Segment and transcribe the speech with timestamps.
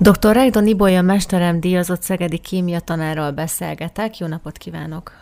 [0.00, 0.32] Dr.
[0.32, 4.18] Rejdon Ibolya mesterem díjazott szegedi kémia tanárral beszélgetek.
[4.18, 5.12] Jó napot kívánok!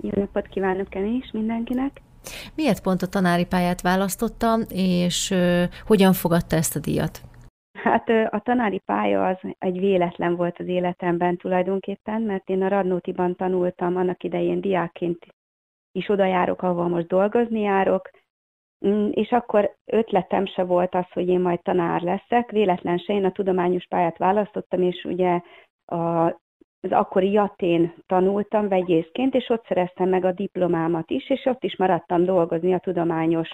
[0.00, 2.00] Jó napot kívánok én is mindenkinek!
[2.54, 5.34] Miért pont a tanári pályát választottam, és
[5.86, 7.20] hogyan fogadta ezt a díjat?
[7.82, 13.36] Hát a tanári pálya az egy véletlen volt az életemben tulajdonképpen, mert én a Radnótiban
[13.36, 15.26] tanultam, annak idején diákként
[15.92, 18.10] is oda járok, ahova most dolgozni járok,
[19.10, 22.50] és akkor ötletem se volt az, hogy én majd tanár leszek.
[22.50, 25.40] Véletlen se én a tudományos pályát választottam, és ugye
[25.84, 26.26] a,
[26.80, 31.76] az akkori jatén tanultam vegyészként, és ott szereztem meg a diplomámat is, és ott is
[31.76, 33.50] maradtam dolgozni a tudományos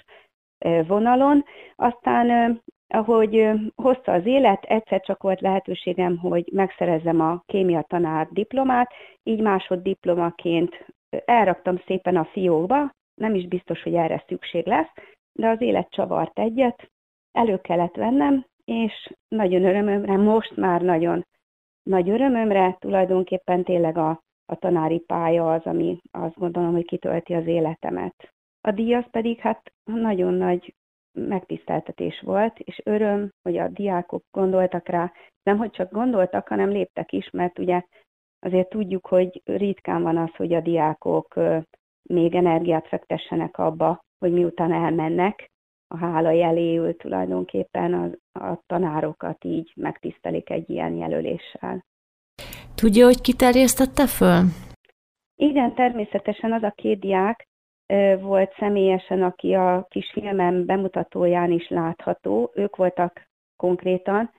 [0.87, 1.43] vonalon.
[1.75, 8.93] Aztán ahogy hozta az élet, egyszer csak volt lehetőségem, hogy megszerezzem a kémia tanár diplomát,
[9.23, 10.85] így másoddiplomaként
[11.25, 14.91] elraktam szépen a fiókba, nem is biztos, hogy erre szükség lesz,
[15.33, 16.91] de az élet csavart egyet,
[17.31, 21.25] elő kellett vennem, és nagyon örömömre, most már nagyon
[21.83, 27.47] nagy örömömre tulajdonképpen tényleg a, a tanári pálya az, ami azt gondolom, hogy kitölti az
[27.47, 28.33] életemet.
[28.61, 30.75] A díjaz pedig hát nagyon nagy
[31.11, 35.11] megtiszteltetés volt, és öröm, hogy a diákok gondoltak rá,
[35.43, 37.81] nem hogy csak gondoltak, hanem léptek is, mert ugye
[38.39, 41.39] azért tudjuk, hogy ritkán van az, hogy a diákok
[42.03, 45.51] még energiát fektessenek abba, hogy miután elmennek,
[45.87, 51.85] a hála jeléül tulajdonképpen a, a tanárokat így megtisztelik egy ilyen jelöléssel.
[52.75, 54.41] Tudja, hogy kiterjesztette föl?
[55.35, 57.47] Igen, természetesen az a két diák,
[58.19, 62.51] volt személyesen, aki a kis filmem bemutatóján is látható.
[62.55, 64.31] Ők voltak konkrétan,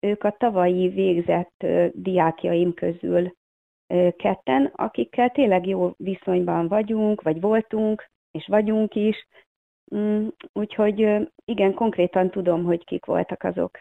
[0.00, 3.32] ők a tavalyi végzett diákjaim közül
[4.16, 8.06] ketten, akikkel tényleg jó viszonyban vagyunk, vagy voltunk,
[8.36, 9.26] és vagyunk is.
[9.94, 13.80] Mm, úgyhogy igen, konkrétan tudom, hogy kik voltak azok.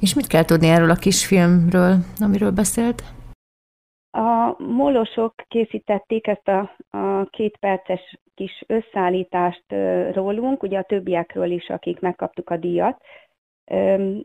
[0.00, 3.02] És mit kell tudni erről a kisfilmről, amiről beszélt?
[4.10, 9.64] A molosok készítették ezt a, a két perces kis összeállítást
[10.12, 13.02] rólunk, ugye a többiekről is, akik megkaptuk a díjat,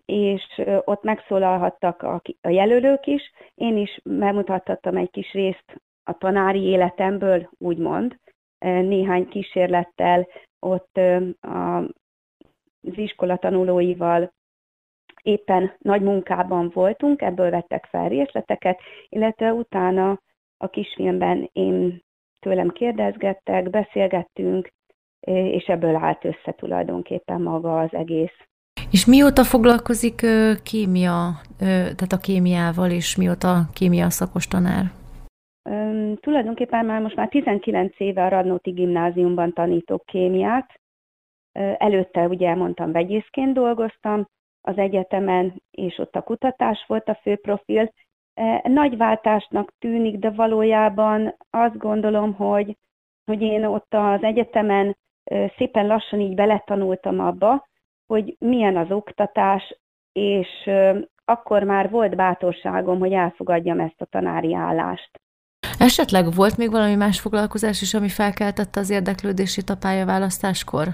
[0.06, 3.32] és ott megszólalhattak a, a jelölők is.
[3.56, 8.20] Én is megmutathattam egy kis részt a tanári életemből, úgymond,
[8.60, 10.28] néhány kísérlettel
[10.60, 11.00] ott
[12.82, 14.34] az iskola tanulóival
[15.22, 20.22] éppen nagy munkában voltunk, ebből vettek fel részleteket, illetve utána
[20.58, 22.04] a kisfilmben én
[22.40, 24.74] tőlem kérdezgettek, beszélgettünk,
[25.28, 28.38] és ebből állt össze tulajdonképpen maga az egész.
[28.92, 30.26] És mióta foglalkozik
[30.64, 34.92] kémia, tehát a kémiával, és mióta kémia szakos tanár?
[35.70, 40.80] Um, tulajdonképpen már most már 19 éve a Radnóti gimnáziumban tanítok kémiát.
[41.78, 44.28] Előtte ugye elmondtam, vegyészként dolgoztam,
[44.62, 47.94] az egyetemen, és ott a kutatás volt a fő profil.
[48.64, 52.78] Nagy váltásnak tűnik, de valójában azt gondolom, hogy,
[53.26, 54.98] hogy én ott az egyetemen
[55.58, 57.68] szépen lassan így beletanultam abba,
[58.08, 59.80] hogy milyen az oktatás,
[60.12, 60.70] és
[61.26, 65.20] akkor már volt bátorságom, hogy elfogadjam ezt a tanári állást.
[65.80, 70.88] Esetleg volt még valami más foglalkozás is, ami felkeltette az érdeklődését a pályaválasztáskor?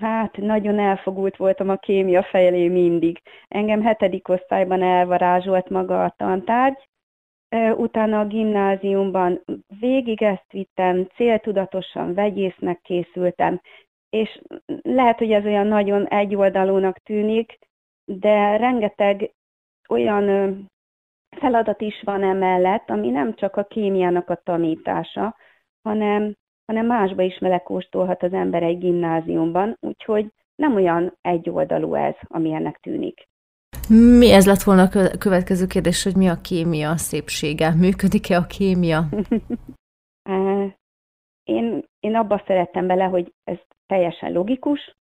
[0.00, 3.20] Hát, nagyon elfogult voltam a kémia felé mindig.
[3.48, 6.88] Engem hetedik osztályban elvarázsolt maga a tantárgy,
[7.76, 9.44] utána a gimnáziumban
[9.80, 13.60] végig ezt vittem, céltudatosan vegyésznek készültem,
[14.10, 14.40] és
[14.82, 17.58] lehet, hogy ez olyan nagyon egyoldalúnak tűnik,
[18.04, 19.34] de rengeteg
[19.88, 20.24] olyan
[21.38, 25.36] feladat is van emellett, ami nem csak a kémiának a tanítása,
[25.82, 26.34] hanem
[26.66, 32.78] hanem másba is melekóstolhat az ember egy gimnáziumban, úgyhogy nem olyan egyoldalú ez, ami ennek
[32.80, 33.28] tűnik.
[34.18, 37.74] Mi ez lett volna a következő kérdés, hogy mi a kémia szépsége?
[37.74, 39.08] Működik-e a kémia?
[41.56, 44.96] én, én abba szerettem bele, hogy ez teljesen logikus,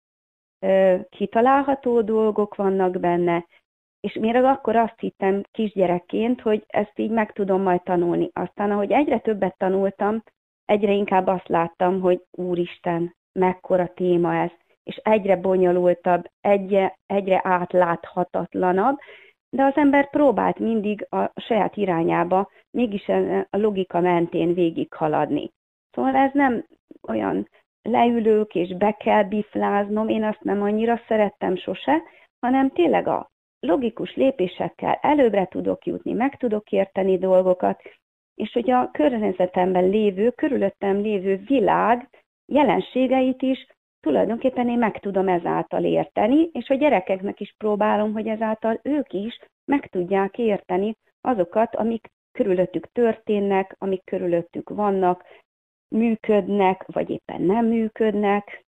[1.10, 3.46] kitalálható dolgok vannak benne,
[4.02, 8.30] és még akkor azt hittem kisgyerekként, hogy ezt így meg tudom majd tanulni.
[8.34, 10.24] Aztán, ahogy egyre többet tanultam,
[10.66, 14.50] egyre inkább azt láttam, hogy úristen, mekkora téma ez,
[14.84, 18.98] és egyre bonyolultabb, egyre, egyre átláthatatlanabb,
[19.50, 23.08] de az ember próbált mindig a saját irányába, mégis
[23.50, 25.52] a logika mentén végig haladni.
[25.92, 26.66] Szóval ez nem
[27.08, 27.50] olyan
[27.82, 32.02] leülők és be kell bifláznom, én azt nem annyira szerettem sose,
[32.40, 33.31] hanem tényleg a
[33.62, 37.82] logikus lépésekkel előbbre tudok jutni, meg tudok érteni dolgokat,
[38.36, 42.10] és hogy a környezetemben lévő, körülöttem lévő világ
[42.46, 43.68] jelenségeit is
[44.00, 49.40] tulajdonképpen én meg tudom ezáltal érteni, és a gyerekeknek is próbálom, hogy ezáltal ők is
[49.66, 55.24] meg tudják érteni azokat, amik körülöttük történnek, amik körülöttük vannak,
[55.96, 58.66] működnek, vagy éppen nem működnek.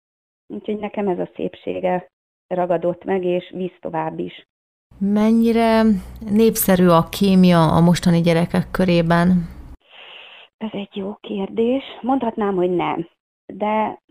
[0.47, 2.11] Úgyhogy nekem ez a szépsége
[2.47, 4.47] ragadott meg, és visz tovább is.
[5.01, 5.83] Mennyire
[6.31, 9.29] népszerű a kémia a mostani gyerekek körében?
[10.57, 11.83] Ez egy jó kérdés.
[12.01, 13.09] Mondhatnám, hogy nem.
[13.47, 14.03] De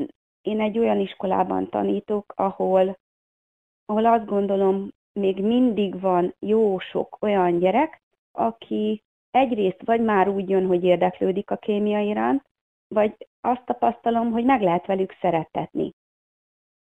[0.41, 2.97] én egy olyan iskolában tanítok, ahol,
[3.85, 8.01] ahol azt gondolom, még mindig van jó sok olyan gyerek,
[8.31, 12.43] aki egyrészt vagy már úgy jön, hogy érdeklődik a kémia iránt,
[12.87, 15.93] vagy azt tapasztalom, hogy meg lehet velük szeretetni.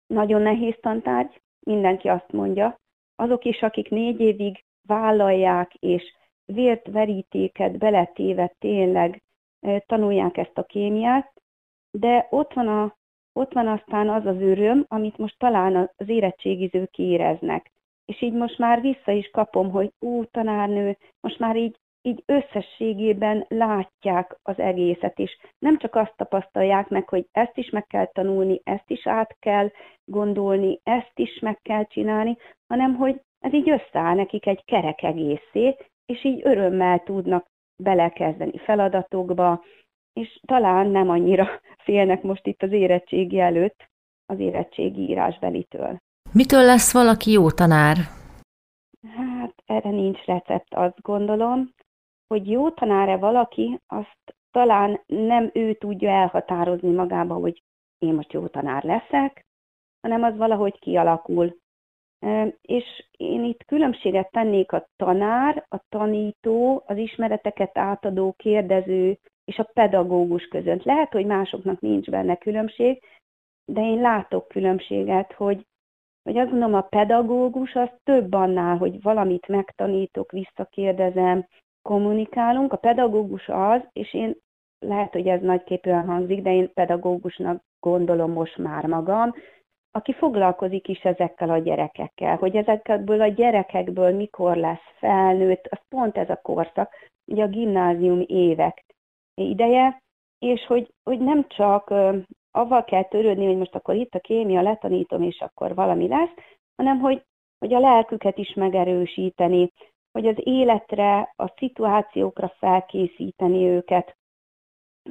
[0.06, 2.80] Nagyon nehéz tantárgy, mindenki azt mondja.
[3.22, 6.02] Azok is, akik négy évig vállalják, és
[6.44, 9.22] vért, verítéket beletéve tényleg
[9.86, 11.32] tanulják ezt a kémiát,
[11.90, 12.96] de ott van, a,
[13.32, 17.72] ott van aztán az az öröm, amit most talán az érettségizők éreznek.
[18.04, 23.44] És így most már vissza is kapom, hogy ú, tanárnő, most már így így összességében
[23.48, 25.38] látják az egészet is.
[25.58, 29.70] Nem csak azt tapasztalják meg, hogy ezt is meg kell tanulni, ezt is át kell
[30.04, 32.36] gondolni, ezt is meg kell csinálni,
[32.68, 35.76] hanem hogy ez így összeáll nekik egy kerek egészé,
[36.06, 37.46] és így örömmel tudnak
[37.82, 39.64] belekezdeni feladatokba,
[40.12, 41.48] és talán nem annyira
[41.84, 43.90] félnek most itt az érettségi előtt,
[44.26, 45.98] az érettségi írásbelitől.
[46.32, 47.96] Mitől lesz valaki jó tanár?
[49.16, 51.70] Hát erre nincs recept, azt gondolom
[52.32, 57.62] hogy jó tanára valaki, azt talán nem ő tudja elhatározni magába, hogy
[57.98, 59.46] én most jó tanár leszek,
[60.00, 61.56] hanem az valahogy kialakul.
[62.62, 62.84] És
[63.16, 70.46] én itt különbséget tennék a tanár, a tanító, az ismereteket átadó, kérdező és a pedagógus
[70.46, 70.82] között.
[70.82, 73.02] Lehet, hogy másoknak nincs benne különbség,
[73.64, 75.66] de én látok különbséget, hogy,
[76.22, 81.46] hogy azt mondom, a pedagógus az több annál, hogy valamit megtanítok, visszakérdezem,
[81.82, 82.72] kommunikálunk.
[82.72, 84.36] A pedagógus az, és én
[84.78, 89.34] lehet, hogy ez nagyképűen hangzik, de én pedagógusnak gondolom most már magam,
[89.90, 96.16] aki foglalkozik is ezekkel a gyerekekkel, hogy ezekből a gyerekekből mikor lesz felnőtt, az pont
[96.16, 96.94] ez a korszak,
[97.26, 98.84] ugye a gimnázium évek
[99.34, 100.02] ideje,
[100.38, 101.94] és hogy, hogy nem csak
[102.50, 106.34] avval kell törődni, hogy most akkor itt a kémia letanítom, és akkor valami lesz,
[106.76, 107.22] hanem hogy,
[107.58, 109.72] hogy a lelküket is megerősíteni,
[110.12, 114.16] hogy az életre, a szituációkra felkészíteni őket.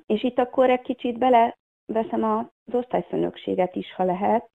[0.05, 4.49] És itt akkor egy kicsit beleveszem az osztályfőnökséget is, ha lehet,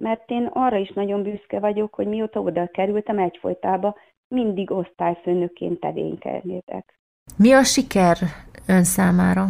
[0.00, 3.96] mert én arra is nagyon büszke vagyok, hogy mióta oda kerültem egyfolytába,
[4.28, 6.98] mindig osztályfőnökként tevékenykedek.
[7.36, 8.16] Mi a siker
[8.66, 9.44] ön számára?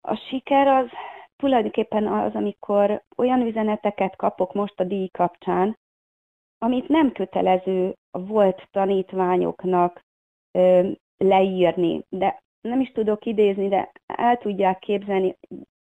[0.00, 0.88] A siker az
[1.36, 5.78] tulajdonképpen az, amikor olyan üzeneteket kapok most a díj kapcsán,
[6.62, 10.00] amit nem kötelező volt tanítványoknak
[10.52, 15.36] ö, leírni, de nem is tudok idézni, de el tudják képzelni,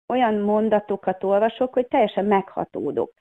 [0.08, 3.12] olyan mondatokat olvasok, hogy teljesen meghatódok.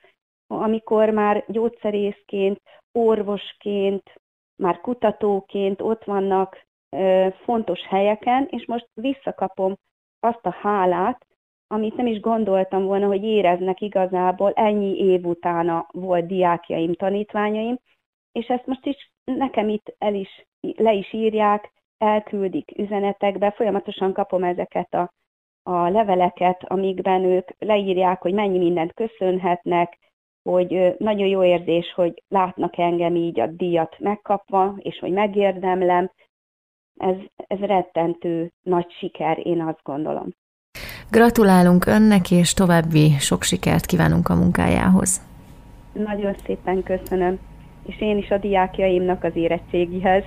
[0.47, 2.61] Amikor már gyógyszerészként,
[2.91, 4.13] orvosként,
[4.55, 9.75] már kutatóként ott vannak ö, fontos helyeken, és most visszakapom
[10.19, 11.25] azt a hálát,
[11.67, 17.77] amit nem is gondoltam volna, hogy éreznek igazából, ennyi év utána volt diákjaim, tanítványaim,
[18.31, 24.43] és ezt most is nekem itt el is, le is írják, elküldik üzenetekbe, folyamatosan kapom
[24.43, 25.13] ezeket a,
[25.63, 29.97] a leveleket, amikben ők leírják, hogy mennyi mindent köszönhetnek,
[30.49, 36.11] hogy nagyon jó érzés, hogy látnak engem így a díjat megkapva, és hogy megérdemlem.
[36.95, 40.29] Ez, ez rettentő nagy siker, én azt gondolom.
[41.09, 45.21] Gratulálunk önnek, és további sok sikert kívánunk a munkájához.
[45.93, 47.39] Nagyon szépen köszönöm,
[47.85, 50.23] és én is a diákjaimnak az érettségihez,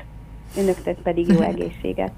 [0.56, 2.12] önöknek pedig jó egészséget.